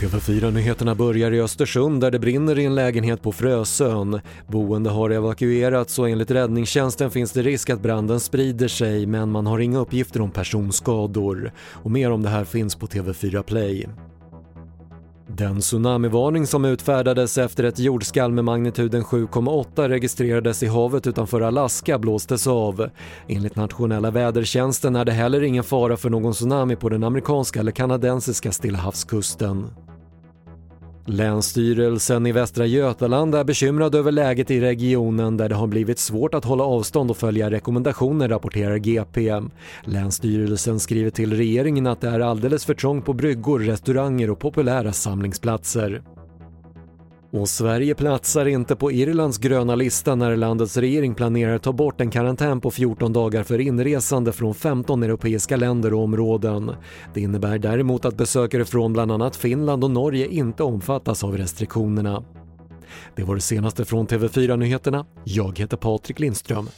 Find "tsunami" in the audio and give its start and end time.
26.32-26.76